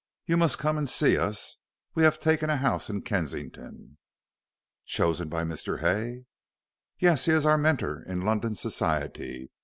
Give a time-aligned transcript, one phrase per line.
[0.25, 1.57] You must come and see us.
[1.93, 3.99] We have taken a house in Kensington."
[4.83, 5.81] "Chosen by Mr.
[5.81, 6.25] Hay?"
[6.97, 7.25] "Yes!
[7.25, 9.51] He is our mentor in London Society.